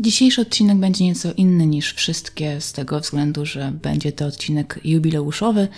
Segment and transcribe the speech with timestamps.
[0.00, 5.68] Dzisiejszy odcinek będzie nieco inny niż wszystkie, z tego względu, że będzie to odcinek jubileuszowy.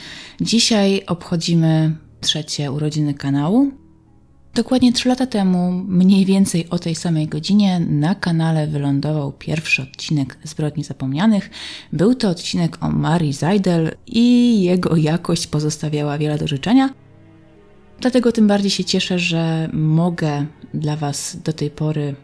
[0.40, 3.70] Dzisiaj obchodzimy trzecie urodziny kanału.
[4.54, 10.38] Dokładnie 3 lata temu, mniej więcej o tej samej godzinie, na kanale wylądował pierwszy odcinek
[10.44, 11.50] Zbrodni Zapomnianych.
[11.92, 16.90] Był to odcinek o Marii Zajdel i jego jakość pozostawiała wiele do życzenia.
[18.00, 22.14] Dlatego tym bardziej się cieszę, że mogę dla Was do tej pory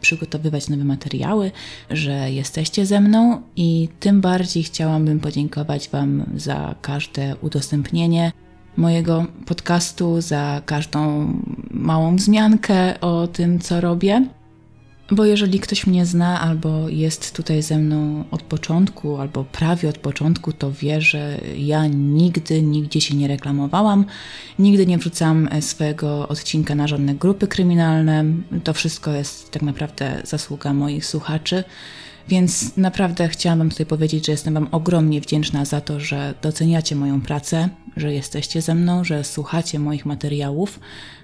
[0.00, 1.50] przygotowywać nowe materiały,
[1.90, 8.32] że jesteście ze mną i tym bardziej chciałabym podziękować Wam za każde udostępnienie
[8.76, 11.32] mojego podcastu, za każdą
[11.70, 14.26] małą wzmiankę o tym, co robię.
[15.10, 19.98] Bo jeżeli ktoś mnie zna albo jest tutaj ze mną od początku, albo prawie od
[19.98, 24.04] początku, to wie, że ja nigdy, nigdzie się nie reklamowałam,
[24.58, 28.24] nigdy nie wrzucam swojego odcinka na żadne grupy kryminalne.
[28.64, 31.64] To wszystko jest tak naprawdę zasługa moich słuchaczy.
[32.28, 37.20] Więc naprawdę chciałam tutaj powiedzieć, że jestem Wam ogromnie wdzięczna za to, że doceniacie moją
[37.20, 40.80] pracę, że jesteście ze mną, że słuchacie moich materiałów,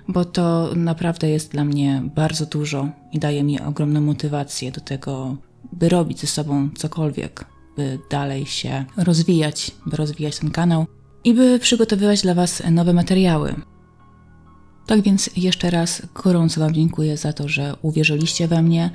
[0.09, 5.37] bo to naprawdę jest dla mnie bardzo dużo i daje mi ogromną motywację do tego,
[5.73, 7.45] by robić ze sobą cokolwiek,
[7.77, 10.87] by dalej się rozwijać, by rozwijać ten kanał
[11.25, 13.55] i by przygotowywać dla Was nowe materiały.
[14.87, 18.91] Tak więc jeszcze raz gorąco Wam dziękuję za to, że uwierzyliście we mnie,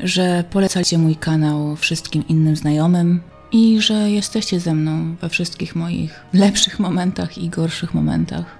[0.00, 3.20] że polecacie mój kanał wszystkim innym znajomym
[3.52, 8.58] i że jesteście ze mną we wszystkich moich lepszych momentach i gorszych momentach.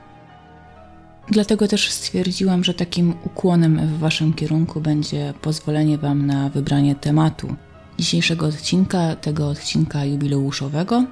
[1.30, 7.56] Dlatego też stwierdziłam, że takim ukłonem w Waszym kierunku będzie pozwolenie Wam na wybranie tematu
[7.98, 11.04] dzisiejszego odcinka, tego odcinka jubileuszowego.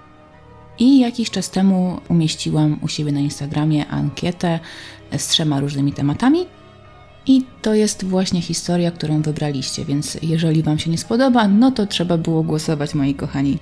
[0.78, 4.60] I jakiś czas temu umieściłam u siebie na Instagramie ankietę
[5.16, 6.46] z trzema różnymi tematami.
[7.26, 11.86] I to jest właśnie historia, którą wybraliście, więc jeżeli Wam się nie spodoba, no to
[11.86, 13.58] trzeba było głosować, moi kochani.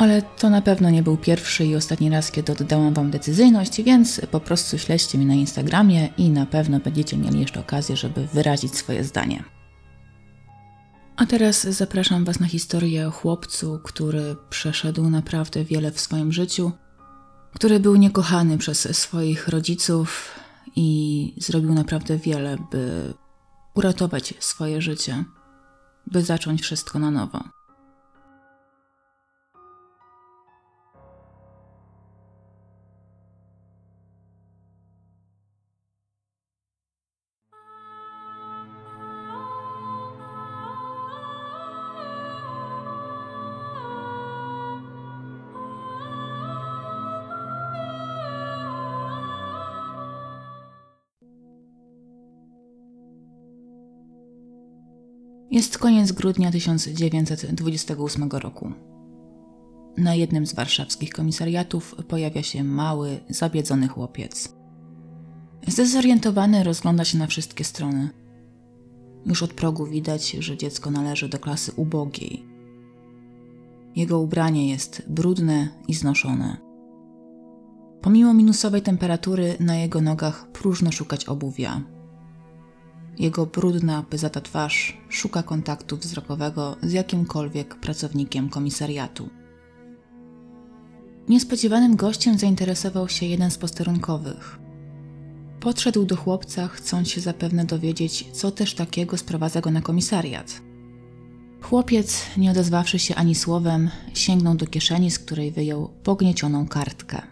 [0.00, 4.20] Ale to na pewno nie był pierwszy i ostatni raz, kiedy oddałam Wam decyzyjność, więc
[4.30, 8.76] po prostu śledźcie mnie na Instagramie i na pewno będziecie mieli jeszcze okazję, żeby wyrazić
[8.76, 9.44] swoje zdanie.
[11.16, 16.72] A teraz zapraszam Was na historię o chłopcu, który przeszedł naprawdę wiele w swoim życiu,
[17.54, 20.34] który był niekochany przez swoich rodziców
[20.76, 23.14] i zrobił naprawdę wiele, by
[23.74, 25.24] uratować swoje życie,
[26.06, 27.59] by zacząć wszystko na nowo.
[55.60, 58.72] Jest koniec grudnia 1928 roku.
[59.96, 64.54] Na jednym z warszawskich komisariatów pojawia się mały, zabiedzony chłopiec.
[65.66, 68.08] Zdezorientowany rozgląda się na wszystkie strony.
[69.26, 72.44] Już od progu widać, że dziecko należy do klasy ubogiej.
[73.96, 76.56] Jego ubranie jest brudne i znoszone.
[78.00, 81.99] Pomimo minusowej temperatury na jego nogach próżno szukać obuwia.
[83.20, 89.28] Jego brudna, pyzata twarz szuka kontaktu wzrokowego z jakimkolwiek pracownikiem komisariatu.
[91.28, 94.58] Niespodziewanym gościem zainteresował się jeden z posterunkowych.
[95.60, 100.60] Podszedł do chłopca, chcąc się zapewne dowiedzieć, co też takiego sprowadza go na komisariat.
[101.62, 107.22] Chłopiec, nie odezwawszy się ani słowem, sięgnął do kieszeni, z której wyjął pogniecioną kartkę.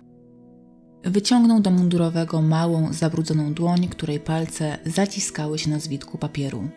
[1.02, 6.68] Wyciągnął do mundurowego małą, zabrudzoną dłoń, której palce zaciskały się na zwitku papieru.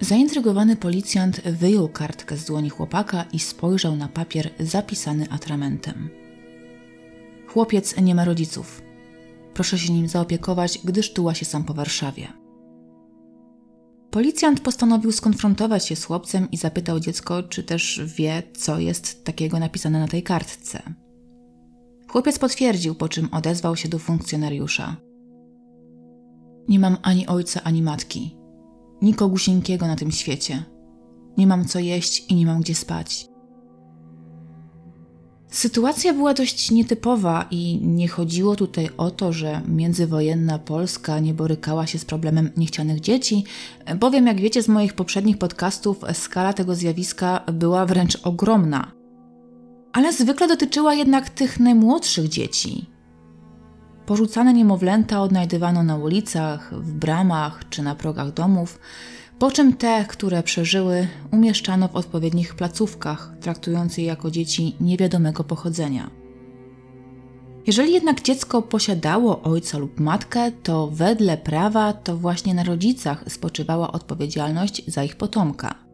[0.00, 6.08] Zaintrygowany policjant wyjął kartkę z dłoni chłopaka i spojrzał na papier zapisany atramentem.
[7.48, 8.82] Chłopiec nie ma rodziców.
[9.54, 12.28] Proszę się nim zaopiekować, gdyż tuła się sam po Warszawie.
[14.10, 19.58] Policjant postanowił skonfrontować się z chłopcem i zapytał dziecko, czy też wie, co jest takiego
[19.58, 21.05] napisane na tej kartce.
[22.08, 24.96] Chłopiec potwierdził, po czym odezwał się do funkcjonariusza.
[26.68, 28.36] Nie mam ani ojca, ani matki.
[29.02, 30.64] Nikogusieńkiego na tym świecie.
[31.38, 33.28] Nie mam co jeść i nie mam gdzie spać.
[35.50, 41.86] Sytuacja była dość nietypowa i nie chodziło tutaj o to, że międzywojenna Polska nie borykała
[41.86, 43.44] się z problemem niechcianych dzieci,
[43.98, 48.95] bowiem jak wiecie z moich poprzednich podcastów, skala tego zjawiska była wręcz ogromna
[49.96, 52.86] ale zwykle dotyczyła jednak tych najmłodszych dzieci.
[54.06, 58.78] Porzucane niemowlęta odnajdywano na ulicach, w bramach czy na progach domów.
[59.38, 66.10] po czym te, które przeżyły, umieszczano w odpowiednich placówkach, traktując je jako dzieci niewiadomego pochodzenia.
[67.66, 73.92] Jeżeli jednak dziecko posiadało ojca lub matkę, to wedle prawa to właśnie na rodzicach spoczywała
[73.92, 75.85] odpowiedzialność za ich potomka.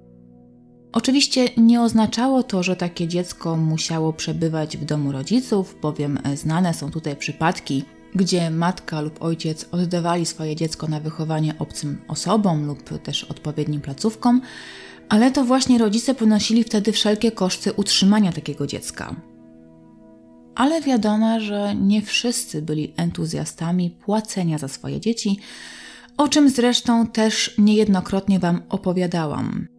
[0.92, 6.90] Oczywiście nie oznaczało to, że takie dziecko musiało przebywać w domu rodziców, bowiem znane są
[6.90, 7.84] tutaj przypadki,
[8.14, 14.40] gdzie matka lub ojciec oddawali swoje dziecko na wychowanie obcym osobom lub też odpowiednim placówkom,
[15.08, 19.16] ale to właśnie rodzice ponosili wtedy wszelkie koszty utrzymania takiego dziecka.
[20.54, 25.38] Ale wiadomo, że nie wszyscy byli entuzjastami płacenia za swoje dzieci,
[26.16, 29.71] o czym zresztą też niejednokrotnie Wam opowiadałam.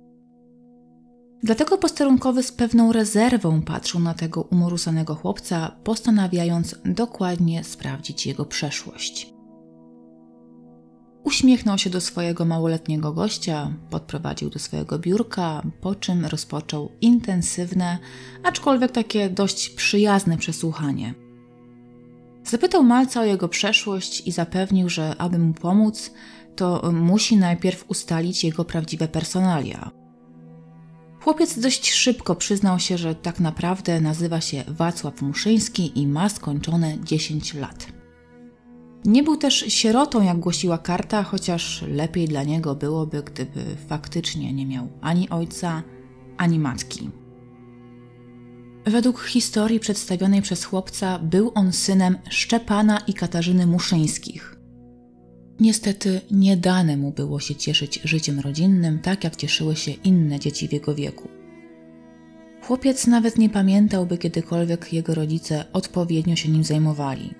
[1.44, 9.34] Dlatego posterunkowy z pewną rezerwą patrzył na tego umorusanego chłopca, postanawiając dokładnie sprawdzić jego przeszłość.
[11.24, 17.98] Uśmiechnął się do swojego małoletniego gościa, podprowadził do swojego biurka, po czym rozpoczął intensywne,
[18.44, 21.14] aczkolwiek takie dość przyjazne przesłuchanie.
[22.44, 26.12] Zapytał Malca o jego przeszłość i zapewnił, że aby mu pomóc,
[26.56, 30.03] to musi najpierw ustalić jego prawdziwe personalia.
[31.24, 36.98] Chłopiec dość szybko przyznał się, że tak naprawdę nazywa się Wacław Muszyński i ma skończone
[37.04, 37.88] 10 lat.
[39.06, 44.66] Nie był też sierotą, jak głosiła karta, chociaż lepiej dla niego byłoby, gdyby faktycznie nie
[44.66, 45.84] miał ani ojca,
[46.38, 47.10] ani matki.
[48.86, 54.53] Według historii przedstawionej przez chłopca był on synem Szczepana i Katarzyny Muszyńskich.
[55.60, 60.68] Niestety nie dane mu było się cieszyć życiem rodzinnym, tak jak cieszyły się inne dzieci
[60.68, 61.30] w jego wieku.
[62.62, 67.34] Chłopiec nawet nie pamiętał, by kiedykolwiek jego rodzice odpowiednio się nim zajmowali.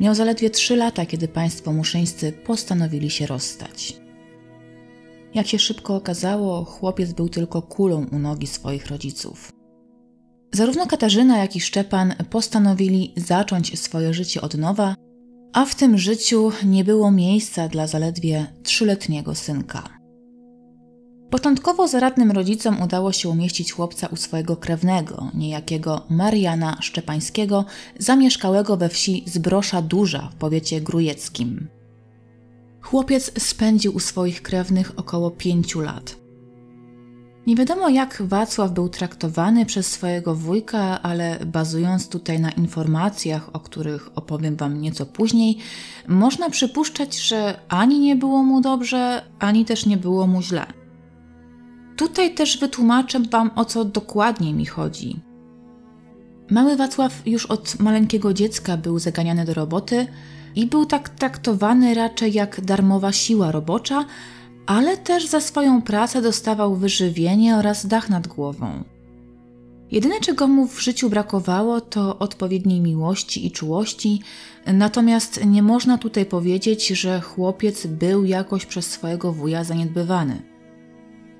[0.00, 3.96] Miał zaledwie trzy lata, kiedy państwo muszyńscy postanowili się rozstać.
[5.34, 9.52] Jak się szybko okazało, chłopiec był tylko kulą u nogi swoich rodziców.
[10.52, 14.94] Zarówno Katarzyna, jak i Szczepan postanowili zacząć swoje życie od nowa,
[15.56, 19.88] a w tym życiu nie było miejsca dla zaledwie trzyletniego synka.
[21.30, 27.64] Początkowo zaradnym rodzicom udało się umieścić chłopca u swojego krewnego, niejakiego Mariana Szczepańskiego,
[27.98, 31.68] zamieszkałego we wsi Zbrosza Duża w powiecie grujeckim.
[32.80, 36.16] Chłopiec spędził u swoich krewnych około pięciu lat.
[37.46, 43.60] Nie wiadomo, jak Wacław był traktowany przez swojego wujka, ale bazując tutaj na informacjach, o
[43.60, 45.58] których opowiem Wam nieco później,
[46.08, 50.66] można przypuszczać, że ani nie było mu dobrze, ani też nie było mu źle.
[51.96, 55.20] Tutaj też wytłumaczę Wam, o co dokładnie mi chodzi.
[56.50, 60.06] Mały Wacław już od maleńkiego dziecka był zaganiany do roboty
[60.54, 64.04] i był tak traktowany raczej jak darmowa siła robocza,
[64.66, 68.84] ale też za swoją pracę dostawał wyżywienie oraz dach nad głową.
[69.90, 74.20] Jedyne, czego mu w życiu brakowało, to odpowiedniej miłości i czułości,
[74.66, 80.42] natomiast nie można tutaj powiedzieć, że chłopiec był jakoś przez swojego wuja zaniedbywany.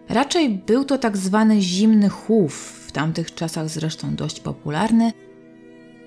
[0.09, 5.13] Raczej był to tak zwany zimny chów, w tamtych czasach zresztą dość popularny,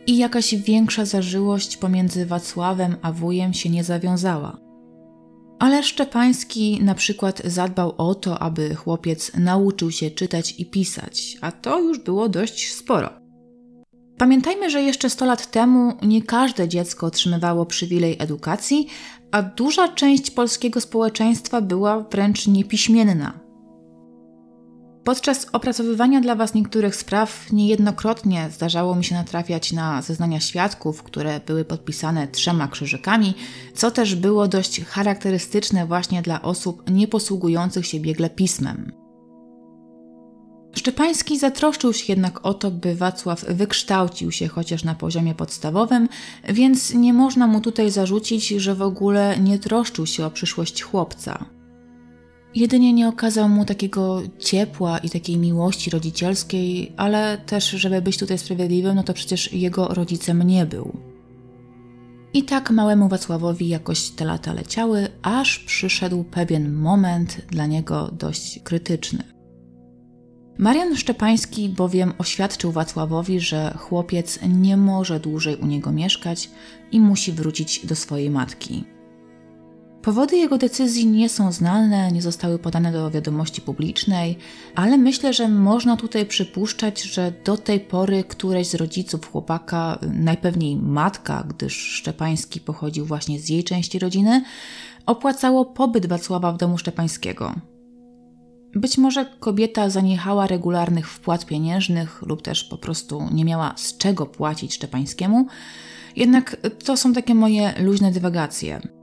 [0.07, 4.68] i jakaś większa zażyłość pomiędzy Wacławem a wujem się nie zawiązała.
[5.59, 11.51] Ale Szczepański na przykład zadbał o to, aby chłopiec nauczył się czytać i pisać, a
[11.51, 13.09] to już było dość sporo.
[14.17, 18.87] Pamiętajmy, że jeszcze 100 lat temu nie każde dziecko otrzymywało przywilej edukacji,
[19.31, 23.48] a duża część polskiego społeczeństwa była wręcz niepiśmienna.
[25.09, 31.39] Podczas opracowywania dla Was niektórych spraw niejednokrotnie zdarzało mi się natrafiać na zeznania świadków, które
[31.45, 33.33] były podpisane trzema krzyżykami,
[33.73, 38.91] co też było dość charakterystyczne właśnie dla osób nieposługujących się biegle pismem.
[40.75, 46.09] Szczepański zatroszczył się jednak o to, by Wacław wykształcił się chociaż na poziomie podstawowym,
[46.49, 51.58] więc nie można mu tutaj zarzucić, że w ogóle nie troszczył się o przyszłość chłopca.
[52.55, 58.37] Jedynie nie okazał mu takiego ciepła i takiej miłości rodzicielskiej, ale też, żeby być tutaj
[58.37, 60.97] sprawiedliwym, no to przecież jego rodzicem nie był.
[62.33, 68.59] I tak małemu Wacławowi jakoś te lata leciały, aż przyszedł pewien moment dla niego dość
[68.59, 69.23] krytyczny.
[70.57, 76.49] Marian Szczepański bowiem oświadczył Wacławowi, że chłopiec nie może dłużej u niego mieszkać
[76.91, 78.83] i musi wrócić do swojej matki.
[80.01, 84.37] Powody jego decyzji nie są znane, nie zostały podane do wiadomości publicznej,
[84.75, 90.75] ale myślę, że można tutaj przypuszczać, że do tej pory któreś z rodziców chłopaka, najpewniej
[90.75, 94.43] matka, gdyż Szczepański pochodził właśnie z jej części rodziny,
[95.05, 97.53] opłacało pobyt Wacława w domu Szczepańskiego.
[98.75, 104.25] Być może kobieta zaniechała regularnych wpłat pieniężnych lub też po prostu nie miała z czego
[104.25, 105.47] płacić Szczepańskiemu,
[106.15, 108.98] jednak to są takie moje luźne dywagacje.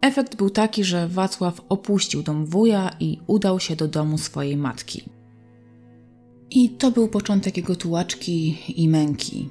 [0.00, 5.04] Efekt był taki, że Wacław opuścił dom wuja i udał się do domu swojej matki.
[6.50, 9.48] I to był początek jego tułaczki i męki.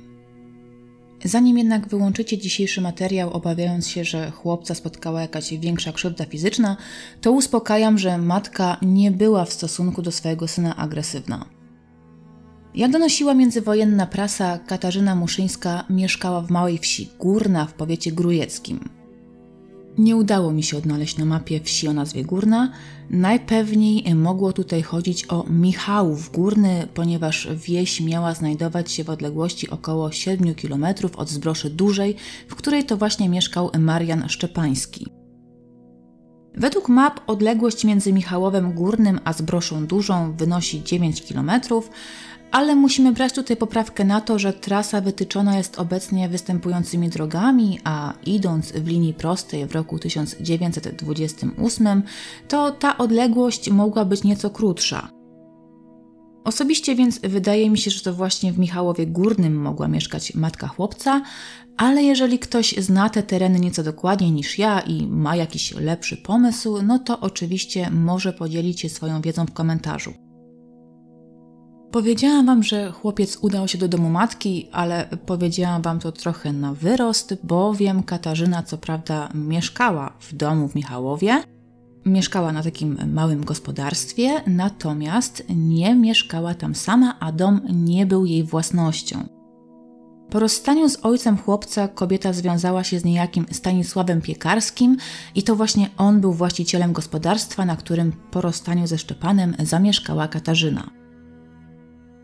[1.23, 6.77] Zanim jednak wyłączycie dzisiejszy materiał, obawiając się, że chłopca spotkała jakaś większa krzywda fizyczna,
[7.21, 11.45] to uspokajam, że matka nie była w stosunku do swojego syna agresywna.
[12.75, 18.96] Jak donosiła międzywojenna prasa, Katarzyna Muszyńska mieszkała w małej wsi Górna w powiecie grujeckim.
[19.97, 22.71] Nie udało mi się odnaleźć na mapie wsi o nazwie Górna.
[23.09, 30.11] Najpewniej mogło tutaj chodzić o Michałów Górny, ponieważ wieś miała znajdować się w odległości około
[30.11, 30.85] 7 km
[31.17, 32.15] od Zbroszy Dużej,
[32.47, 35.07] w której to właśnie mieszkał Marian Szczepański.
[36.55, 41.51] Według map odległość między Michałowem Górnym a Zbroszą Dużą wynosi 9 km,
[42.51, 48.13] ale musimy brać tutaj poprawkę na to, że trasa wytyczona jest obecnie występującymi drogami, a
[48.25, 52.03] idąc w linii prostej w roku 1928,
[52.47, 55.09] to ta odległość mogła być nieco krótsza.
[56.43, 61.21] Osobiście więc wydaje mi się, że to właśnie w Michałowie Górnym mogła mieszkać matka chłopca,
[61.77, 66.81] ale jeżeli ktoś zna te tereny nieco dokładniej niż ja i ma jakiś lepszy pomysł,
[66.81, 70.26] no to oczywiście może podzielić się swoją wiedzą w komentarzu.
[71.91, 76.73] Powiedziałam wam, że chłopiec udał się do domu matki, ale powiedziałam wam to trochę na
[76.73, 81.43] wyrost, bowiem Katarzyna co prawda mieszkała w domu w Michałowie,
[82.05, 88.43] mieszkała na takim małym gospodarstwie, natomiast nie mieszkała tam sama, a dom nie był jej
[88.43, 89.27] własnością.
[90.29, 94.97] Po rozstaniu z ojcem chłopca kobieta związała się z niejakim Stanisławem Piekarskim
[95.35, 101.06] i to właśnie on był właścicielem gospodarstwa, na którym po rozstaniu ze Szczepanem zamieszkała Katarzyna.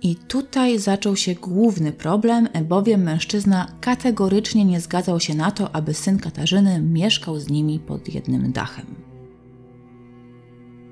[0.04, 5.94] I tutaj zaczął się główny problem, bowiem mężczyzna kategorycznie nie zgadzał się na to, aby
[5.94, 8.86] syn Katarzyny mieszkał z nimi pod jednym dachem.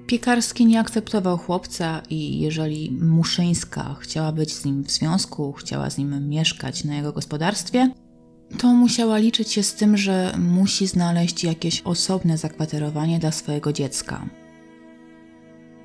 [0.08, 5.98] Piekarski nie akceptował chłopca i jeżeli Muszyńska chciała być z nim w związku, chciała z
[5.98, 7.92] nim mieszkać na jego gospodarstwie,
[8.58, 14.26] to musiała liczyć się z tym, że musi znaleźć jakieś osobne zakwaterowanie dla swojego dziecka.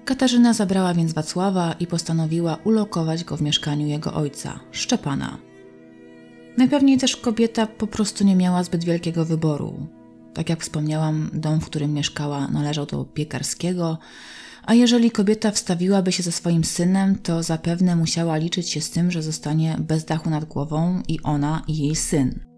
[0.07, 5.39] Katarzyna zabrała więc Wacława i postanowiła ulokować go w mieszkaniu jego ojca, Szczepana.
[6.57, 9.87] Najpewniej też kobieta po prostu nie miała zbyt wielkiego wyboru.
[10.35, 13.99] Tak jak wspomniałam, dom, w którym mieszkała, należał do piekarskiego,
[14.63, 19.11] a jeżeli kobieta wstawiłaby się ze swoim synem, to zapewne musiała liczyć się z tym,
[19.11, 22.56] że zostanie bez dachu nad głową i ona i jej syn.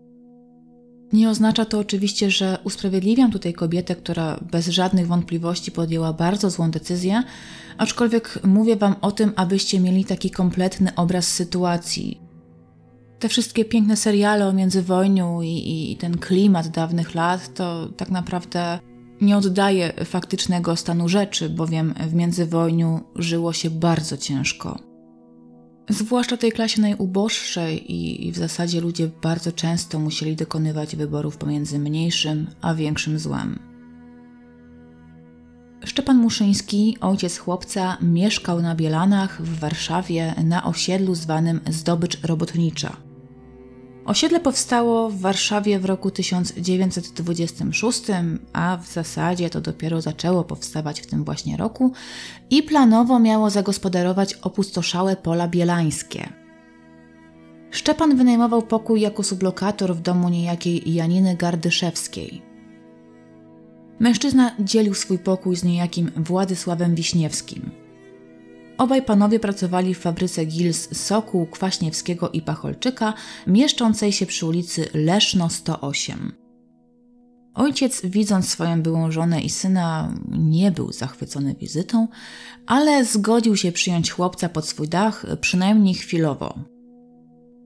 [1.13, 6.71] Nie oznacza to oczywiście, że usprawiedliwiam tutaj kobietę, która bez żadnych wątpliwości podjęła bardzo złą
[6.71, 7.23] decyzję,
[7.79, 12.21] aczkolwiek mówię Wam o tym, abyście mieli taki kompletny obraz sytuacji.
[13.19, 18.79] Te wszystkie piękne seriale o międzywojniu i, i ten klimat dawnych lat to tak naprawdę
[19.21, 24.88] nie oddaje faktycznego stanu rzeczy, bowiem w międzywojniu żyło się bardzo ciężko.
[25.89, 32.47] Zwłaszcza tej klasie najuboższej i, w zasadzie ludzie bardzo często musieli dokonywać wyborów pomiędzy mniejszym
[32.61, 33.59] a większym złem.
[35.85, 43.08] Szczepan Muszyński, ojciec chłopca, mieszkał na Bielanach w Warszawie na osiedlu zwanym Zdobycz Robotnicza.
[44.09, 48.03] Osiedle powstało w Warszawie w roku 1926,
[48.53, 51.93] a w zasadzie to dopiero zaczęło powstawać w tym właśnie roku
[52.51, 56.33] i planowo miało zagospodarować opustoszałe pola bielańskie.
[57.71, 62.43] Szczepan wynajmował pokój jako sublokator w domu niejakiej Janiny Gardyszewskiej.
[64.01, 67.88] Mężczyzna dzielił swój pokój z niejakim Władysławem Wiśniewskim.
[68.79, 73.15] Obaj panowie pracowali w fabryce Gils Soku, Kwaśniewskiego i Pacholczyka,
[73.47, 76.33] mieszczącej się przy ulicy Leszno 108.
[77.55, 82.09] Ojciec, widząc swoją byłą żonę i syna, nie był zachwycony wizytą,
[82.67, 86.59] ale zgodził się przyjąć chłopca pod swój dach, przynajmniej chwilowo.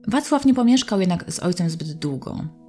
[0.07, 2.62] Wacław nie pomieszkał jednak z ojcem zbyt długo.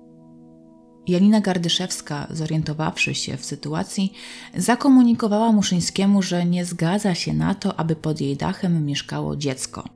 [1.07, 4.13] Janina Gardyszewska, zorientowawszy się w sytuacji,
[4.57, 9.89] zakomunikowała Muszyńskiemu, że nie zgadza się na to, aby pod jej dachem mieszkało dziecko.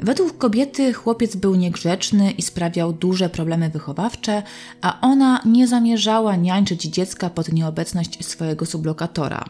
[0.00, 4.42] Według kobiety chłopiec był niegrzeczny i sprawiał duże problemy wychowawcze,
[4.80, 9.44] a ona nie zamierzała niańczyć dziecka pod nieobecność swojego sublokatora.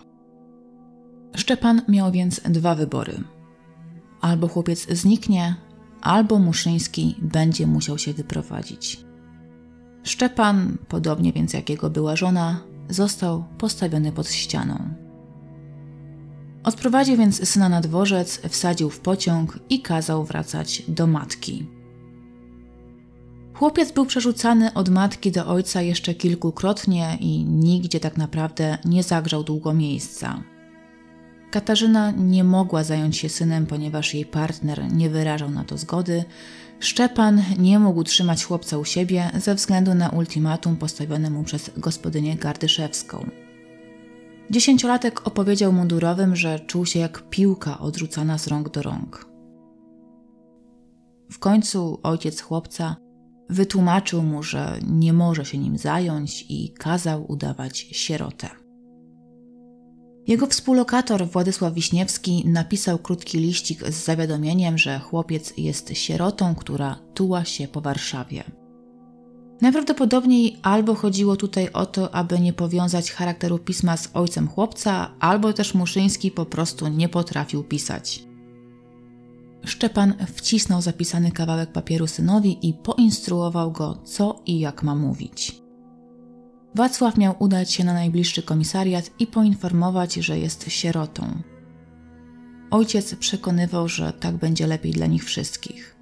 [1.36, 3.24] Szczepan miał więc dwa wybory.
[4.20, 5.54] Albo chłopiec zniknie,
[6.00, 9.07] albo Muszyński będzie musiał się wyprowadzić.
[10.08, 14.88] Szczepan, podobnie więc jak jego była żona, został postawiony pod ścianą.
[16.64, 21.66] Odprowadził więc syna na dworzec, wsadził w pociąg i kazał wracać do matki.
[23.54, 29.44] Chłopiec był przerzucany od matki do ojca jeszcze kilkukrotnie i nigdzie tak naprawdę nie zagrzał
[29.44, 30.42] długo miejsca.
[31.50, 36.24] Katarzyna nie mogła zająć się synem, ponieważ jej partner nie wyrażał na to zgody.
[36.80, 42.36] Szczepan nie mógł trzymać chłopca u siebie ze względu na ultimatum postawione mu przez gospodynię
[42.36, 43.30] Gardyszewską.
[44.50, 49.28] Dziesięciolatek opowiedział mundurowym, że czuł się jak piłka odrzucana z rąk do rąk.
[51.30, 52.96] W końcu ojciec chłopca
[53.50, 58.48] wytłumaczył mu, że nie może się nim zająć i kazał udawać sierotę.
[60.28, 67.44] Jego współlokator Władysław Wiśniewski napisał krótki liścik z zawiadomieniem, że chłopiec jest sierotą, która tuła
[67.44, 68.44] się po Warszawie.
[69.60, 75.52] Najprawdopodobniej albo chodziło tutaj o to, aby nie powiązać charakteru pisma z ojcem chłopca, albo
[75.52, 78.22] też Muszyński po prostu nie potrafił pisać.
[79.64, 85.67] Szczepan wcisnął zapisany kawałek papieru synowi i poinstruował go, co i jak ma mówić.
[86.74, 91.42] Wacław miał udać się na najbliższy komisariat i poinformować, że jest sierotą.
[92.70, 95.96] Ojciec przekonywał, że tak będzie lepiej dla nich wszystkich.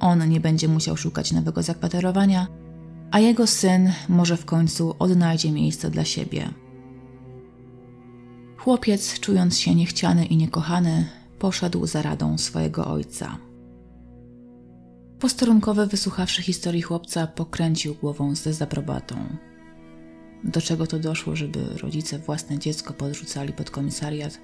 [0.00, 2.46] On nie będzie musiał szukać nowego zakwaterowania,
[3.10, 6.50] a jego syn może w końcu odnajdzie miejsce dla siebie.
[8.56, 11.06] Chłopiec, czując się niechciany i niekochany,
[11.38, 13.38] poszedł za radą swojego ojca.
[15.18, 19.16] Posterunkowy, wysłuchawszy historii chłopca, pokręcił głową z dezaprobatą.
[20.44, 24.40] Do czego to doszło, żeby rodzice własne dziecko podrzucali pod komisariat,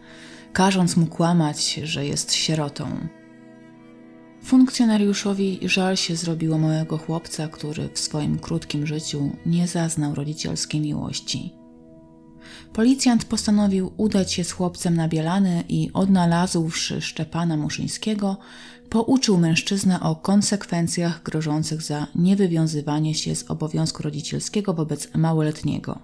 [0.52, 3.08] każąc mu kłamać, że jest sierotą?
[4.42, 11.52] Funkcjonariuszowi żal się zrobiło małego chłopca, który w swoim krótkim życiu nie zaznał rodzicielskiej miłości.
[12.72, 18.36] Policjant postanowił udać się z chłopcem na Bielany i odnalazłszy Szczepana Muszyńskiego,
[18.90, 25.98] pouczył mężczyznę o konsekwencjach grożących za niewywiązywanie się z obowiązku rodzicielskiego wobec małoletniego.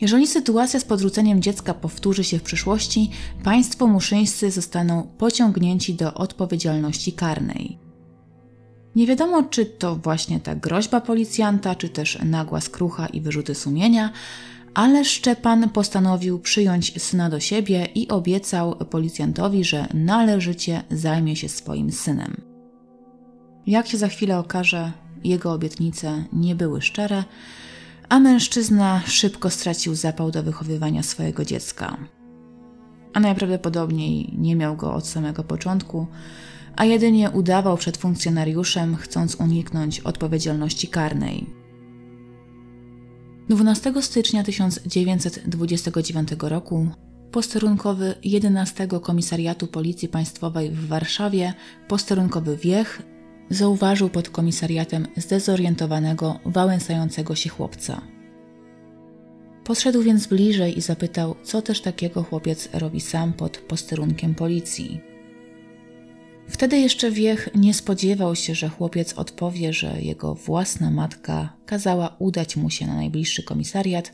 [0.00, 3.10] Jeżeli sytuacja z podrzuceniem dziecka powtórzy się w przyszłości,
[3.44, 7.78] państwo muszyńscy zostaną pociągnięci do odpowiedzialności karnej.
[8.96, 14.12] Nie wiadomo, czy to właśnie ta groźba policjanta, czy też nagła skrucha i wyrzuty sumienia,
[14.74, 21.92] ale Szczepan postanowił przyjąć syna do siebie i obiecał policjantowi, że należycie zajmie się swoim
[21.92, 22.36] synem.
[23.66, 24.92] Jak się za chwilę okaże,
[25.24, 27.24] jego obietnice nie były szczere,
[28.08, 31.96] a mężczyzna szybko stracił zapał do wychowywania swojego dziecka.
[33.14, 36.06] A najprawdopodobniej nie miał go od samego początku,
[36.76, 41.61] a jedynie udawał przed funkcjonariuszem, chcąc uniknąć odpowiedzialności karnej.
[43.52, 46.88] 12 stycznia 1929 roku
[47.30, 51.54] posterunkowy 11 Komisariatu Policji Państwowej w Warszawie,
[51.88, 53.02] posterunkowy Wiech,
[53.50, 58.02] zauważył pod komisariatem zdezorientowanego, wałęsającego się chłopca.
[59.64, 65.11] Podszedł więc bliżej i zapytał, co też takiego chłopiec robi sam pod posterunkiem policji.
[66.48, 72.56] Wtedy jeszcze Wiech nie spodziewał się, że chłopiec odpowie, że jego własna matka kazała udać
[72.56, 74.12] mu się na najbliższy komisariat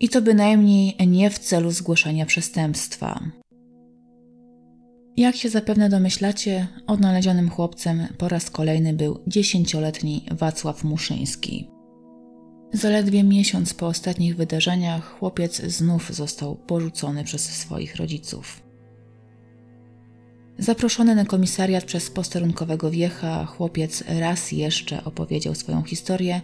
[0.00, 3.20] i to bynajmniej nie w celu zgłoszenia przestępstwa.
[5.16, 11.68] Jak się zapewne domyślacie, odnalezionym chłopcem po raz kolejny był dziesięcioletni Wacław Muszyński.
[12.72, 18.67] Zaledwie miesiąc po ostatnich wydarzeniach chłopiec znów został porzucony przez swoich rodziców.
[20.58, 26.40] Zaproszony na komisariat przez posterunkowego wiecha, chłopiec raz jeszcze opowiedział swoją historię,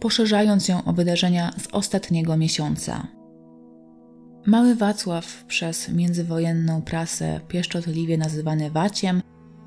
[0.00, 3.06] poszerzając ją o wydarzenia z ostatniego miesiąca.
[4.46, 9.22] Mały Wacław, przez międzywojenną prasę pieszczotliwie nazywany Waciem,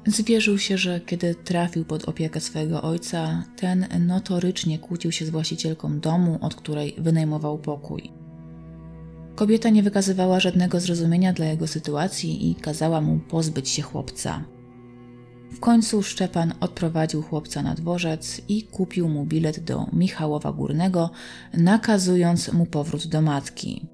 [0.07, 5.99] zwierzył się, że kiedy trafił pod opiekę swojego ojca, ten notorycznie kłócił się z właścicielką
[5.99, 8.18] domu, od której wynajmował pokój.
[9.39, 14.43] Kobieta nie wykazywała żadnego zrozumienia dla jego sytuacji i kazała mu pozbyć się chłopca.
[15.51, 21.09] W końcu Szczepan odprowadził chłopca na dworzec i kupił mu bilet do Michałowa Górnego,
[21.53, 23.87] nakazując mu powrót do matki.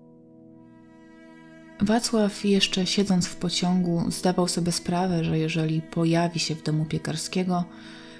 [1.81, 7.63] Wacław, jeszcze siedząc w pociągu, zdawał sobie sprawę, że jeżeli pojawi się w domu piekarskiego,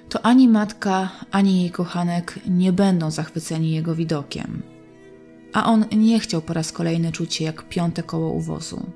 [0.10, 4.75] to ani matka, ani jej kochanek nie będą zachwyceni jego widokiem.
[5.56, 8.92] A on nie chciał po raz kolejny czuć się jak piąte koło uwozu.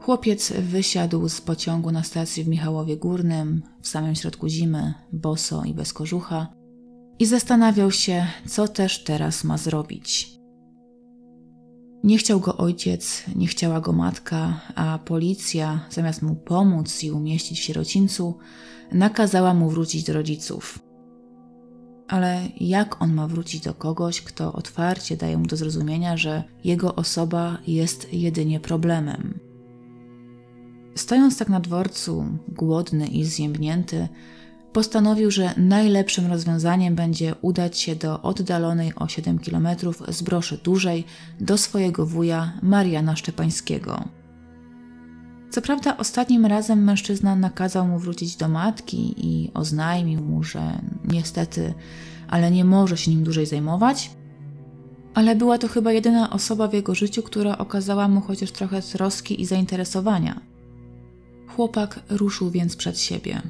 [0.00, 5.74] Chłopiec wysiadł z pociągu na stacji w Michałowie Górnym, w samym środku zimy, boso i
[5.74, 6.46] bez kożucha,
[7.18, 10.38] i zastanawiał się, co też teraz ma zrobić.
[12.04, 17.60] Nie chciał go ojciec, nie chciała go matka, a policja, zamiast mu pomóc i umieścić
[17.60, 18.38] w sierocińcu,
[18.92, 20.87] nakazała mu wrócić do rodziców.
[22.08, 26.94] Ale jak on ma wrócić do kogoś, kto otwarcie daje mu do zrozumienia, że jego
[26.94, 29.38] osoba jest jedynie problemem?
[30.94, 34.08] Stojąc tak na dworcu, głodny i zziębnięty,
[34.72, 39.68] postanowił, że najlepszym rozwiązaniem będzie udać się do oddalonej o 7 km
[40.08, 41.04] z Broszy Dużej
[41.40, 44.17] do swojego wuja Mariana Szczepańskiego.
[45.50, 51.74] Co prawda, ostatnim razem mężczyzna nakazał mu wrócić do matki i oznajmił mu, że niestety,
[52.28, 54.10] ale nie może się nim dłużej zajmować.
[55.14, 59.40] Ale była to chyba jedyna osoba w jego życiu, która okazała mu chociaż trochę troski
[59.40, 60.40] i zainteresowania.
[61.48, 63.42] Chłopak ruszył więc przed siebie.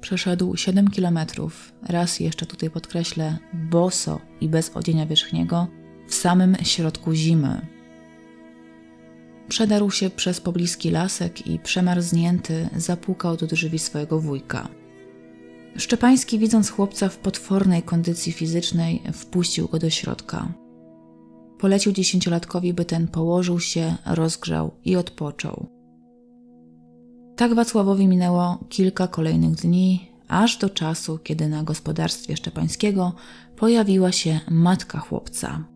[0.00, 5.66] Przeszedł 7 kilometrów, raz jeszcze tutaj podkreślę, boso i bez odzienia wierzchniego,
[6.08, 7.73] w samym środku zimy.
[9.48, 14.68] Przedarł się przez pobliski lasek i przemarznięty zapukał do drzwi swojego wujka.
[15.76, 20.48] Szczepański, widząc chłopca w potwornej kondycji fizycznej, wpuścił go do środka.
[21.58, 25.66] Polecił dziesięciolatkowi, by ten położył się, rozgrzał i odpoczął.
[27.36, 33.12] Tak Wacławowi minęło kilka kolejnych dni, aż do czasu, kiedy na gospodarstwie szczepańskiego
[33.56, 35.73] pojawiła się matka chłopca.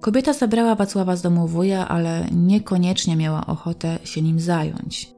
[0.00, 5.16] Kobieta zabrała Wacława z domu wuja, ale niekoniecznie miała ochotę się nim zająć.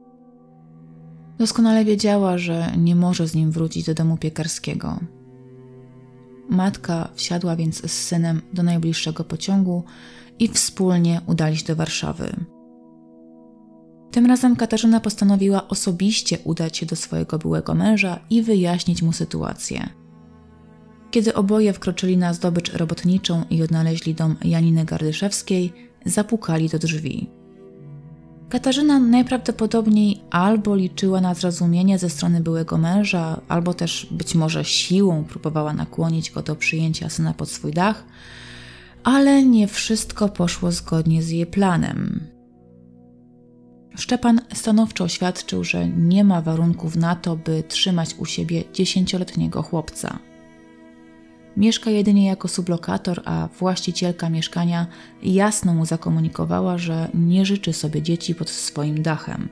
[1.37, 4.99] Doskonale wiedziała, że nie może z nim wrócić do domu piekarskiego.
[6.49, 9.83] Matka wsiadła więc z synem do najbliższego pociągu
[10.39, 12.35] i wspólnie udali się do Warszawy.
[14.11, 19.98] Tym razem Katarzyna postanowiła osobiście udać się do swojego byłego męża i wyjaśnić mu sytuację.
[21.11, 25.73] Kiedy oboje wkroczyli na zdobycz robotniczą i odnaleźli dom Janiny Gardyszewskiej,
[26.05, 27.29] zapukali do drzwi.
[28.49, 35.23] Katarzyna najprawdopodobniej albo liczyła na zrozumienie ze strony byłego męża, albo też być może siłą
[35.23, 38.03] próbowała nakłonić go do przyjęcia syna pod swój dach,
[39.03, 42.27] ale nie wszystko poszło zgodnie z jej planem.
[43.97, 50.19] Szczepan stanowczo oświadczył, że nie ma warunków na to, by trzymać u siebie dziesięcioletniego chłopca.
[51.59, 54.87] Mieszka jedynie jako sublokator, a właścicielka mieszkania
[55.23, 59.49] jasno mu zakomunikowała, że nie życzy sobie dzieci pod swoim dachem.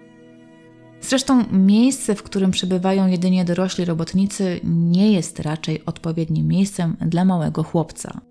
[1.02, 7.64] Zresztą miejsce, w którym przebywają jedynie dorośli robotnicy, nie jest raczej odpowiednim miejscem dla małego
[7.64, 8.22] chłopca.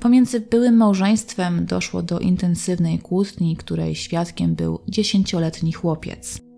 [0.00, 6.51] Pomiędzy byłym małżeństwem doszło do intensywnej kłótni, której świadkiem był dziesięcioletni chłopiec.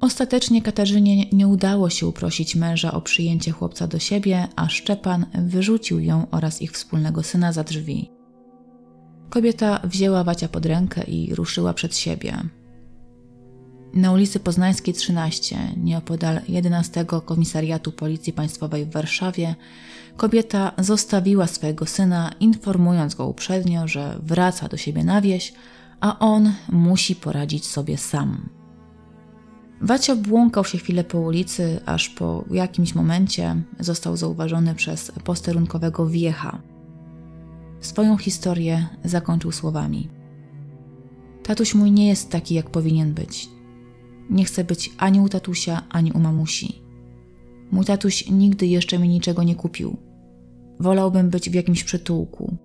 [0.00, 6.00] Ostatecznie Katarzynie nie udało się uprosić męża o przyjęcie chłopca do siebie, a Szczepan wyrzucił
[6.00, 8.10] ją oraz ich wspólnego syna za drzwi.
[9.30, 12.36] Kobieta wzięła Wacia pod rękę i ruszyła przed siebie.
[13.94, 19.54] Na ulicy Poznańskiej 13, nieopodal 11 Komisariatu Policji Państwowej w Warszawie,
[20.16, 25.52] kobieta zostawiła swojego syna, informując go uprzednio, że wraca do siebie na wieś,
[26.00, 28.59] a on musi poradzić sobie sam.
[29.80, 36.62] Wacio błąkał się chwilę po ulicy, aż po jakimś momencie został zauważony przez posterunkowego wiecha.
[37.80, 40.08] Swoją historię zakończył słowami:
[41.42, 43.48] Tatuś mój nie jest taki, jak powinien być.
[44.30, 46.82] Nie chcę być ani u tatusia, ani u mamusi.
[47.70, 49.96] Mój tatuś nigdy jeszcze mi niczego nie kupił.
[50.80, 52.56] Wolałbym być w jakimś przytułku.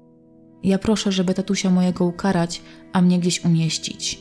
[0.63, 2.61] Ja proszę, żeby tatusia mojego ukarać,
[2.93, 4.19] a mnie gdzieś umieścić.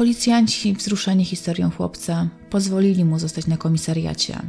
[0.00, 4.42] Policjanci, wzruszeni historią chłopca, pozwolili mu zostać na komisariacie.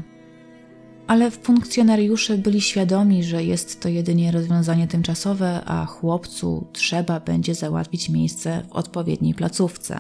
[1.08, 8.10] Ale funkcjonariusze byli świadomi, że jest to jedynie rozwiązanie tymczasowe, a chłopcu trzeba będzie załatwić
[8.10, 10.00] miejsce w odpowiedniej placówce.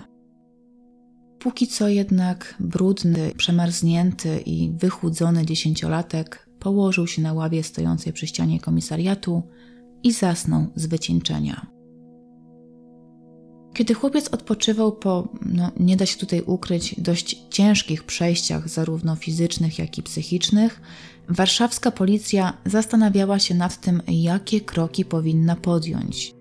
[1.40, 8.60] Póki co jednak brudny, przemarznięty i wychudzony dziesięciolatek położył się na ławie stojącej przy ścianie
[8.60, 9.44] komisariatu
[10.04, 11.70] i zasnął z wycieńczenia.
[13.73, 19.79] Kiedy chłopiec odpoczywał po, no nie da się tutaj ukryć, dość ciężkich przejściach, zarówno fizycznych,
[19.79, 20.81] jak i psychicznych,
[21.29, 26.34] warszawska policja zastanawiała się nad tym, jakie kroki powinna podjąć.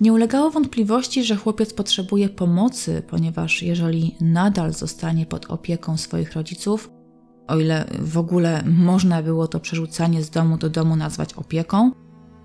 [0.00, 6.90] Nie ulegało wątpliwości, że chłopiec potrzebuje pomocy, ponieważ jeżeli nadal zostanie pod opieką swoich rodziców,
[7.48, 11.92] o ile w ogóle można było to przerzucanie z domu do domu nazwać opieką,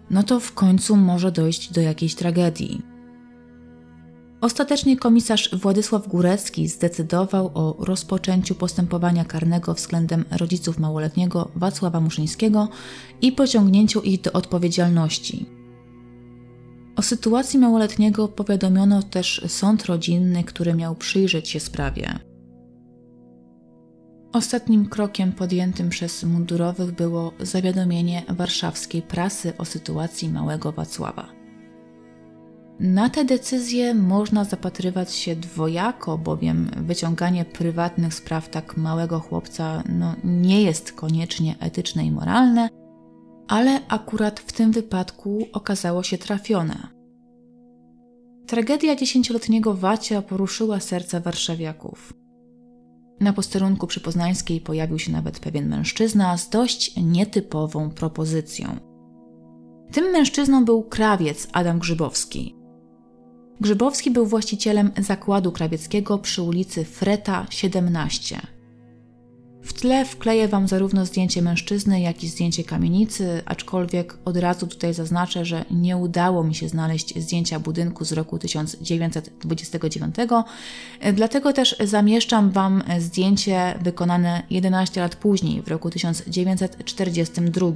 [0.10, 2.93] no to w końcu może dojść do jakiejś tragedii.
[4.44, 12.70] Ostatecznie komisarz Władysław Górecki zdecydował o rozpoczęciu postępowania karnego względem rodziców małoletniego Wacława Muszyńskiego
[13.22, 15.46] i pociągnięciu ich do odpowiedzialności.
[16.96, 22.20] O sytuacji małoletniego powiadomiono też sąd rodzinny, który miał przyjrzeć się sprawie.
[24.34, 31.43] Ostatnim krokiem podjętym przez mundurowych było zawiadomienie warszawskiej prasy o sytuacji małego Wacława.
[32.80, 40.16] Na te decyzje można zapatrywać się dwojako, bowiem wyciąganie prywatnych spraw tak małego chłopca no,
[40.24, 42.70] nie jest koniecznie etyczne i moralne,
[43.48, 46.88] ale akurat w tym wypadku okazało się trafione.
[48.48, 52.14] Tragedia dziesięcioletniego Wacia poruszyła serca warszawiaków.
[53.20, 58.68] Na posterunku przy Poznańskiej pojawił się nawet pewien mężczyzna z dość nietypową propozycją.
[59.92, 62.63] Tym mężczyzną był krawiec Adam Grzybowski.
[63.62, 68.42] Grzybowski był właścicielem zakładu krawieckiego przy ulicy Freta 17.
[69.64, 74.94] W tle wkleję Wam zarówno zdjęcie mężczyzny, jak i zdjęcie kamienicy, aczkolwiek od razu tutaj
[74.94, 80.16] zaznaczę, że nie udało mi się znaleźć zdjęcia budynku z roku 1929,
[81.14, 87.68] dlatego też zamieszczam Wam zdjęcie wykonane 11 lat później, w roku 1942.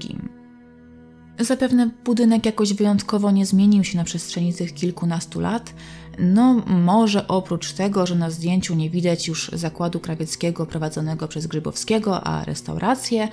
[1.40, 5.74] Zapewne budynek jakoś wyjątkowo nie zmienił się na przestrzeni tych kilkunastu lat,
[6.20, 12.24] no, może oprócz tego, że na zdjęciu nie widać już zakładu krawieckiego prowadzonego przez Grzybowskiego,
[12.24, 13.28] a restaurację,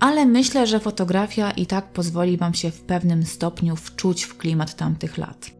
[0.00, 4.76] ale myślę, że fotografia i tak pozwoli Wam się w pewnym stopniu wczuć w klimat
[4.76, 5.50] tamtych lat.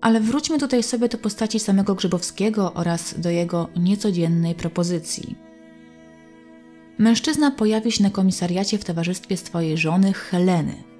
[0.00, 5.49] Ale wróćmy tutaj sobie do postaci samego Grzybowskiego oraz do jego niecodziennej propozycji.
[7.00, 10.74] Mężczyzna pojawi się na komisariacie w towarzystwie swojej żony Heleny–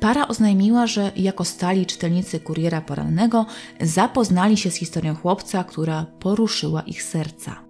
[0.00, 3.46] Para oznajmiła, że jako stali czytelnicy kuriera porannego
[3.80, 7.64] zapoznali się z historią chłopca, która poruszyła ich serca.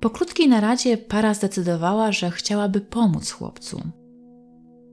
[0.00, 3.82] Po krótkiej naradzie para zdecydowała, że chciałaby pomóc chłopcu.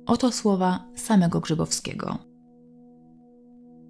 [0.05, 2.17] Oto słowa samego Grzybowskiego.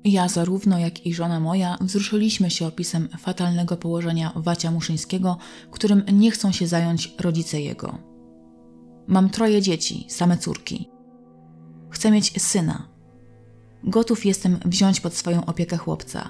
[0.06, 5.38] Ja zarówno jak i żona moja wzruszyliśmy się opisem fatalnego położenia Wacia Muszyńskiego,
[5.72, 7.98] którym nie chcą się zająć rodzice jego.
[9.08, 10.90] Mam troje dzieci, same córki.
[11.90, 12.88] Chcę mieć syna.
[13.84, 16.30] Gotów jestem wziąć pod swoją opiekę chłopca.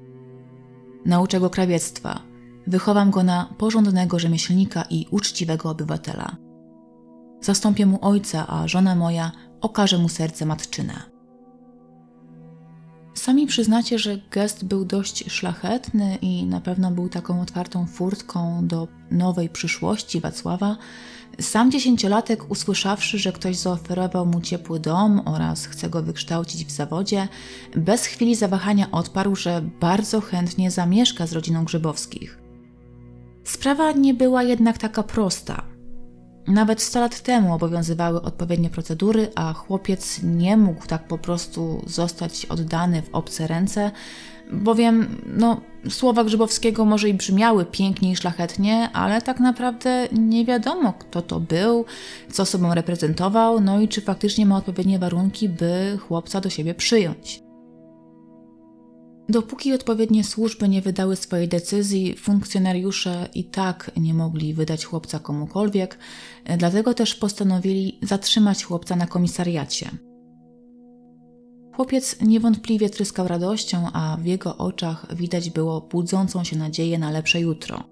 [1.05, 2.21] Nauczę go krawiectwa,
[2.67, 6.37] wychowam go na porządnego rzemieślnika i uczciwego obywatela.
[7.41, 9.31] Zastąpię mu ojca, a żona moja
[9.61, 11.12] okaże mu serce matczyne.
[13.13, 18.87] Sami przyznacie, że gest był dość szlachetny i na pewno był taką otwartą furtką do
[19.11, 20.77] nowej przyszłości Wacława,
[21.41, 27.27] sam dziesięciolatek, usłyszawszy, że ktoś zaoferował mu ciepły dom oraz chce go wykształcić w zawodzie,
[27.75, 32.39] bez chwili zawahania odparł, że bardzo chętnie zamieszka z rodziną Grzybowskich.
[33.43, 35.72] Sprawa nie była jednak taka prosta.
[36.47, 42.45] Nawet 100 lat temu obowiązywały odpowiednie procedury, a chłopiec nie mógł tak po prostu zostać
[42.45, 43.91] oddany w obce ręce,
[44.51, 50.93] bowiem no, słowa Grzybowskiego może i brzmiały pięknie i szlachetnie, ale tak naprawdę nie wiadomo,
[50.93, 51.85] kto to był,
[52.31, 57.43] co sobą reprezentował, no i czy faktycznie ma odpowiednie warunki, by chłopca do siebie przyjąć.
[59.29, 65.97] Dopóki odpowiednie służby nie wydały swojej decyzji, funkcjonariusze i tak nie mogli wydać chłopca komukolwiek,
[66.57, 69.89] dlatego też postanowili zatrzymać chłopca na komisariacie.
[71.75, 77.39] Chłopiec niewątpliwie tryskał radością, a w jego oczach widać było budzącą się nadzieję na lepsze
[77.39, 77.83] jutro.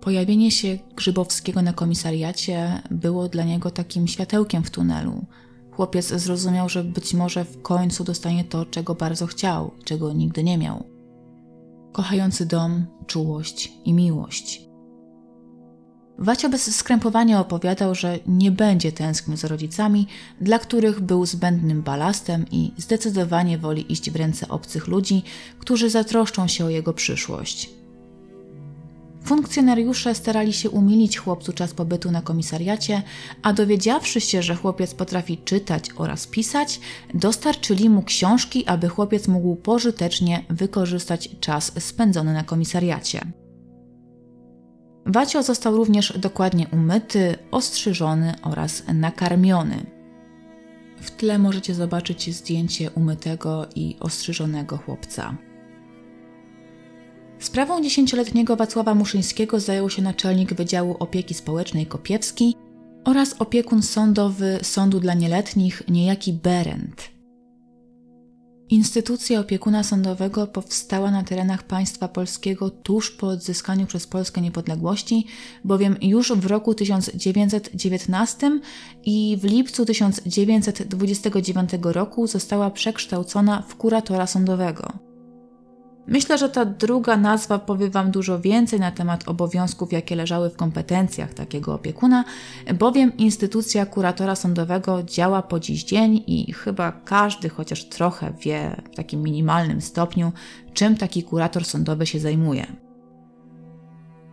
[0.00, 5.26] Pojawienie się Grzybowskiego na komisariacie było dla niego takim światełkiem w tunelu.
[5.76, 10.58] Chłopiec zrozumiał, że być może w końcu dostanie to, czego bardzo chciał, czego nigdy nie
[10.58, 10.84] miał.
[11.92, 14.64] Kochający dom, czułość i miłość.
[16.18, 20.06] Wacio bez skrępowania opowiadał, że nie będzie tęsknił za rodzicami,
[20.40, 25.22] dla których był zbędnym balastem i zdecydowanie woli iść w ręce obcych ludzi,
[25.58, 27.70] którzy zatroszczą się o jego przyszłość.
[29.24, 33.02] Funkcjonariusze starali się umilić chłopcu czas pobytu na komisariacie,
[33.42, 36.80] a dowiedziawszy się, że chłopiec potrafi czytać oraz pisać,
[37.14, 43.20] dostarczyli mu książki, aby chłopiec mógł pożytecznie wykorzystać czas spędzony na komisariacie.
[45.06, 49.86] Wacio został również dokładnie umyty, ostrzyżony oraz nakarmiony.
[51.00, 55.36] W tle możecie zobaczyć zdjęcie umytego i ostrzyżonego chłopca.
[57.44, 62.54] Sprawą dziesięcioletniego Wacława Muszyńskiego zajął się naczelnik Wydziału Opieki Społecznej Kopiewski
[63.04, 67.10] oraz opiekun sądowy Sądu dla Nieletnich, niejaki Berend.
[68.68, 75.26] Instytucja opiekuna sądowego powstała na terenach państwa polskiego tuż po odzyskaniu przez Polskę niepodległości,
[75.64, 78.60] bowiem już w roku 1919
[79.04, 85.03] i w lipcu 1929 roku została przekształcona w kuratora sądowego.
[86.06, 90.56] Myślę, że ta druga nazwa powie Wam dużo więcej na temat obowiązków, jakie leżały w
[90.56, 92.24] kompetencjach takiego opiekuna,
[92.78, 98.96] bowiem instytucja kuratora sądowego działa po dziś dzień i chyba każdy chociaż trochę wie w
[98.96, 100.32] takim minimalnym stopniu,
[100.74, 102.66] czym taki kurator sądowy się zajmuje.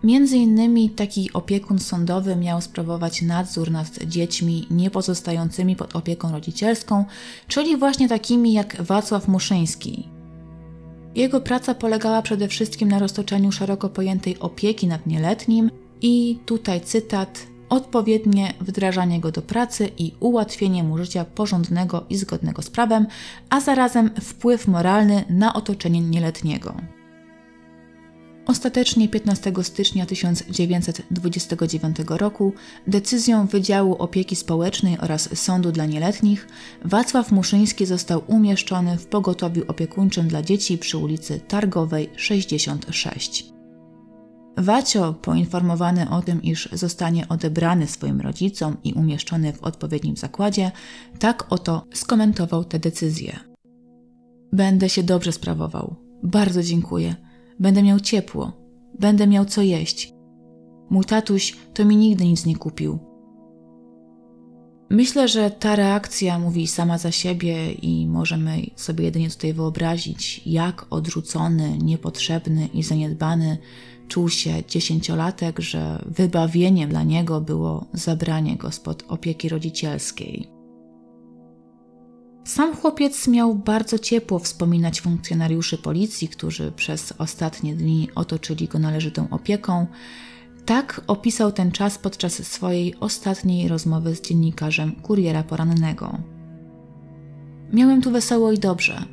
[0.04, 7.06] Między innymi taki opiekun sądowy miał sprawować nadzór nad dziećmi niepozostającymi pod opieką rodzicielską,
[7.48, 10.10] czyli właśnie takimi jak Wacław Muszyński,
[11.16, 15.72] jego praca polegała przede wszystkim na roztoczeniu szeroko pojętej opieki nad nieletnim
[16.02, 22.62] i tutaj cytat odpowiednie wdrażanie go do pracy i ułatwienie mu życia porządnego i zgodnego
[22.62, 23.08] z prawem,
[23.50, 26.76] a zarazem wpływ moralny na otoczenie nieletniego.
[28.46, 32.54] Ostatecznie 15 stycznia 1929 roku
[32.88, 36.48] decyzją Wydziału Opieki Społecznej oraz Sądu dla Nieletnich
[36.86, 43.46] Wacław Muszyński został umieszczony w pogotowiu opiekuńczym dla dzieci przy ulicy Targowej 66.
[44.58, 50.72] Wacio, poinformowany o tym, iż zostanie odebrany swoim rodzicom i umieszczony w odpowiednim zakładzie,
[51.20, 53.40] tak oto skomentował tę decyzję.
[54.54, 55.96] Będę się dobrze sprawował.
[56.24, 57.16] Bardzo dziękuję
[57.60, 58.52] Będę miał ciepło,
[59.00, 60.14] będę miał co jeść.
[60.90, 63.00] Mój tatuś to mi nigdy nic nie kupił.
[64.90, 70.86] Myślę, że ta reakcja mówi sama za siebie i możemy sobie jedynie tutaj wyobrazić, jak
[70.90, 73.58] odrzucony, niepotrzebny i zaniedbany
[74.08, 80.61] czuł się dziesięciolatek, że wybawieniem dla niego było zabranie go spod opieki rodzicielskiej.
[82.44, 89.30] Sam chłopiec miał bardzo ciepło wspominać funkcjonariuszy policji, którzy przez ostatnie dni otoczyli go należytą
[89.30, 89.88] opieką.
[90.66, 96.18] Tak opisał ten czas podczas swojej ostatniej rozmowy z dziennikarzem kuriera porannego.
[97.74, 99.04] Miałem tu wesoło i dobrze.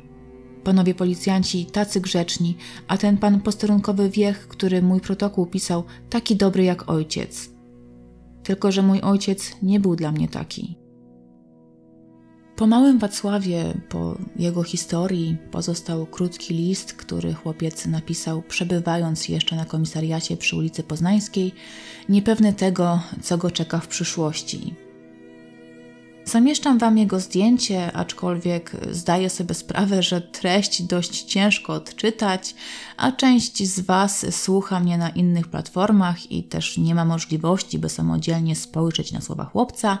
[0.63, 6.63] Panowie policjanci tacy grzeczni, a ten pan posterunkowy wiech, który mój protokół pisał, taki dobry
[6.63, 7.49] jak ojciec.
[8.43, 10.78] Tylko, że mój ojciec nie był dla mnie taki.
[12.59, 19.65] Po małym Wacławie, po jego historii, pozostał krótki list, który chłopiec napisał, przebywając jeszcze na
[19.65, 21.51] komisariacie przy ulicy Poznańskiej,
[22.09, 24.75] niepewny tego, co go czeka w przyszłości.
[26.29, 32.55] Zamieszczam Wam jego zdjęcie, aczkolwiek zdaję sobie sprawę, że treść dość ciężko odczytać,
[32.97, 37.89] a część z Was słucha mnie na innych platformach i też nie ma możliwości, by
[37.89, 39.97] samodzielnie spojrzeć na słowa chłopca,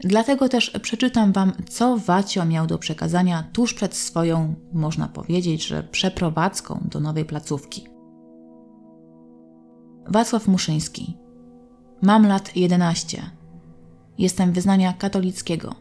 [0.00, 5.82] dlatego też przeczytam Wam, co Wacio miał do przekazania tuż przed swoją, można powiedzieć, że
[5.82, 7.86] przeprowadzką do nowej placówki.
[10.08, 11.16] Wacław Muszyński.
[12.02, 13.41] Mam lat 11.
[14.18, 15.74] Jestem wyznania katolickiego.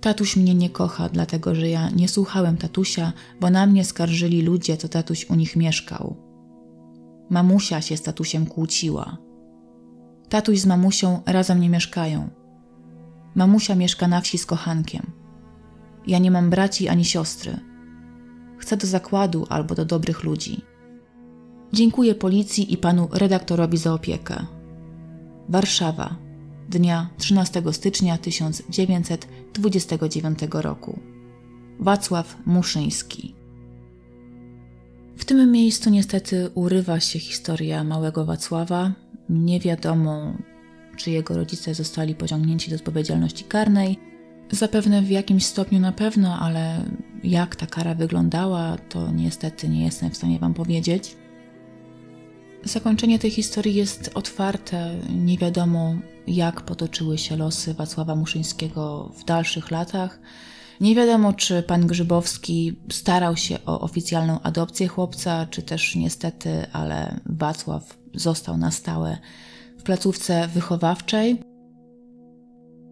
[0.00, 4.76] Tatuś mnie nie kocha, dlatego że ja nie słuchałem tatusia, bo na mnie skarżyli ludzie,
[4.76, 6.16] co tatuś u nich mieszkał.
[7.30, 9.16] Mamusia się z tatusiem kłóciła.
[10.28, 12.28] Tatuś z mamusią razem nie mieszkają.
[13.34, 15.12] Mamusia mieszka na wsi z kochankiem.
[16.06, 17.58] Ja nie mam braci ani siostry.
[18.58, 20.62] Chcę do zakładu albo do dobrych ludzi.
[21.72, 24.46] Dziękuję policji i panu redaktorowi za opiekę.
[25.48, 26.16] Warszawa,
[26.68, 31.00] dnia 13 stycznia 1929 roku.
[31.80, 33.34] Wacław Muszyński.
[35.16, 38.92] W tym miejscu niestety urywa się historia małego Wacława.
[39.28, 40.34] Nie wiadomo,
[40.96, 43.98] czy jego rodzice zostali pociągnięci do odpowiedzialności karnej.
[44.50, 46.84] Zapewne w jakimś stopniu na pewno, ale
[47.24, 51.16] jak ta kara wyglądała, to niestety nie jestem w stanie Wam powiedzieć.
[52.64, 54.94] Zakończenie tej historii jest otwarte.
[55.24, 55.94] Nie wiadomo,
[56.26, 60.20] jak potoczyły się losy Wacława Muszyńskiego w dalszych latach.
[60.80, 67.20] Nie wiadomo, czy pan Grzybowski starał się o oficjalną adopcję chłopca, czy też niestety, ale
[67.26, 69.18] Wacław został na stałe
[69.78, 71.40] w placówce wychowawczej.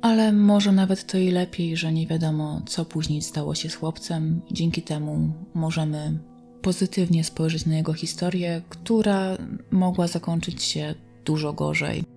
[0.03, 4.41] Ale może nawet to i lepiej, że nie wiadomo, co później stało się z chłopcem.
[4.53, 6.19] Dzięki temu możemy
[6.63, 9.37] pozytywnie spojrzeć na jego historię, która
[9.71, 10.95] mogła zakończyć się
[11.25, 12.14] dużo gorzej.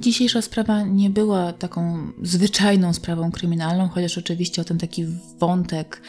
[0.00, 5.06] Dzisiejsza sprawa nie była taką zwyczajną sprawą kryminalną, chociaż oczywiście o ten taki
[5.38, 6.02] wątek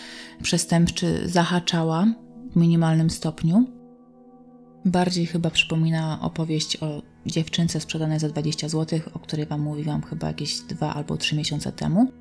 [0.44, 2.08] przestępczy zahaczała
[2.52, 3.66] w minimalnym stopniu.
[4.86, 10.28] Bardziej chyba przypomina opowieść o dziewczynce sprzedanej za 20 zł, o której Wam mówiłam chyba
[10.28, 12.12] jakieś dwa albo trzy miesiące temu.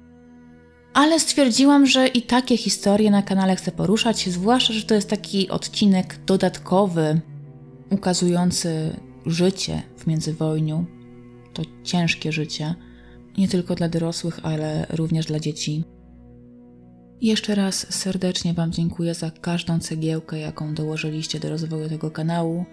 [0.95, 5.51] Ale stwierdziłam, że i takie historie na kanale chcę poruszać, zwłaszcza, że to jest taki
[5.51, 7.21] odcinek dodatkowy,
[7.91, 8.97] ukazujący
[9.27, 10.87] życie w międzywojniu,
[11.53, 12.75] to ciężkie życie,
[13.39, 15.85] nie tylko dla dorosłych, ale również dla dzieci.
[17.21, 22.65] Jeszcze raz serdecznie Wam dziękuję za każdą cegiełkę, jaką dołożyliście do rozwoju tego kanału,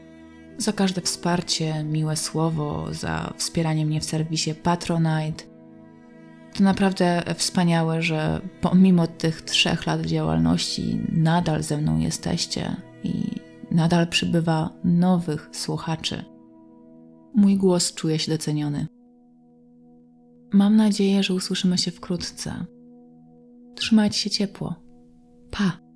[0.57, 5.43] za każde wsparcie, miłe słowo, za wspieranie mnie w serwisie Patronite.
[6.53, 13.32] To naprawdę wspaniałe, że pomimo tych trzech lat działalności nadal ze mną jesteście i
[13.71, 16.36] nadal przybywa nowych słuchaczy.
[17.38, 18.88] Mój głos czuje się doceniony.
[20.53, 22.65] Mam nadzieję, że usłyszymy się wkrótce.
[23.75, 24.75] Trzymajcie się ciepło.
[25.51, 25.86] Pa!